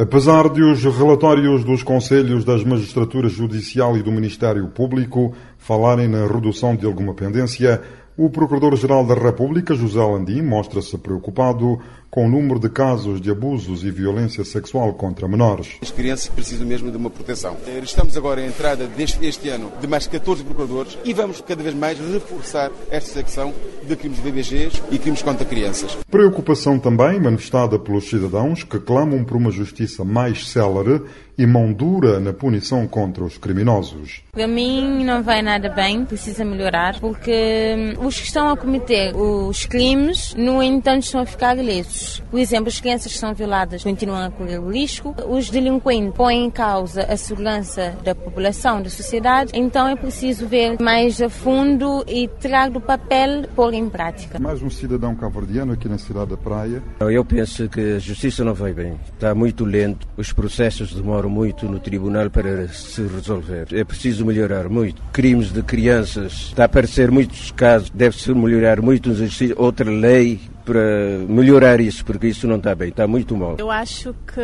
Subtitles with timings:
[0.00, 6.26] Apesar de os relatórios dos Conselhos das Magistraturas Judicial e do Ministério Público falarem na
[6.26, 7.82] redução de alguma pendência,
[8.16, 11.78] o Procurador-Geral da República, José Landim, mostra-se preocupado
[12.10, 15.76] com o número de casos de abusos e violência sexual contra menores.
[15.80, 17.56] As crianças precisam mesmo de uma proteção.
[17.82, 21.74] Estamos agora em entrada deste este ano de mais 14 procuradores e vamos cada vez
[21.74, 23.54] mais reforçar esta secção
[23.86, 25.96] de crimes de BBGs e crimes contra crianças.
[26.10, 31.02] Preocupação também manifestada pelos cidadãos que clamam por uma justiça mais célere
[31.40, 34.22] e mão dura na punição contra os criminosos.
[34.30, 39.16] Para mim não vai nada bem, precisa melhorar, porque hum, os que estão a cometer
[39.16, 41.99] os crimes, no entanto, estão a ficar ilesos.
[42.30, 46.50] Por exemplo, as crianças que são violadas continuam a correr risco, os delinquentes põem em
[46.50, 52.28] causa a segurança da população, da sociedade, então é preciso ver mais a fundo e
[52.40, 54.38] tirar do papel pôr em prática.
[54.38, 56.82] Mais um cidadão cabo-verdiano aqui na cidade da Praia.
[57.00, 61.66] Eu penso que a justiça não vai bem, está muito lento, os processos demoram muito
[61.66, 63.68] no tribunal para se resolver.
[63.72, 65.02] É preciso melhorar muito.
[65.12, 69.10] Crimes de crianças, está a aparecer muitos casos, deve-se melhorar muito
[69.56, 73.56] outra lei para melhorar isso, porque isso não está bem, está muito mal.
[73.58, 74.40] Eu acho que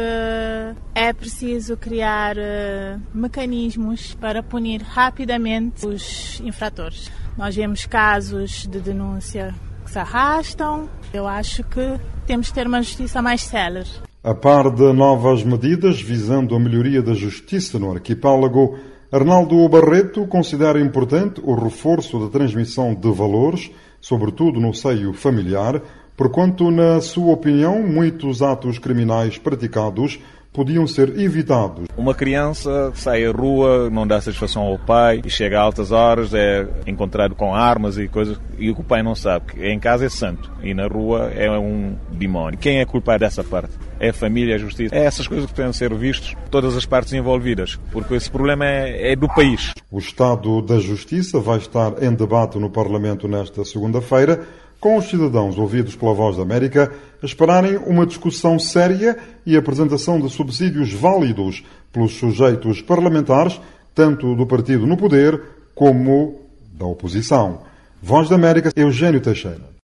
[0.95, 7.11] é preciso criar uh, mecanismos para punir rapidamente os infratores.
[7.37, 10.89] Nós vemos casos de denúncia que se arrastam.
[11.13, 13.89] Eu acho que temos de ter uma justiça mais célere.
[14.23, 18.77] A par de novas medidas visando a melhoria da justiça no arquipélago,
[19.13, 23.71] Arnaldo Barreto considera importante o reforço da transmissão de valores,
[24.01, 25.81] sobretudo no seio familiar,
[26.17, 30.19] porquanto, na sua opinião, muitos atos criminais praticados
[30.57, 31.85] podiam ser evitados.
[31.99, 36.33] Uma criança sai à rua, não dá satisfação ao pai e chega a altas horas,
[36.33, 39.53] é encontrado com armas e coisas e o pai não sabe.
[39.59, 42.59] Em casa é santo e na rua é um demónio.
[42.59, 43.75] Quem é culpado dessa parte?
[44.01, 44.95] É a família, a justiça.
[44.95, 48.65] É essas coisas que têm de ser vistas, todas as partes envolvidas, porque esse problema
[48.65, 49.73] é, é do país.
[49.91, 54.47] O Estado da Justiça vai estar em debate no Parlamento nesta segunda-feira
[54.81, 56.93] com os cidadãos ouvidos pela Voz da América
[57.23, 63.61] esperarem uma discussão séria e apresentação de subsídios válidos pelos sujeitos parlamentares,
[63.95, 65.41] tanto do partido no poder
[65.75, 66.41] como
[66.73, 67.63] da oposição.
[68.03, 69.76] Voz da América, Eugênio Teixeira.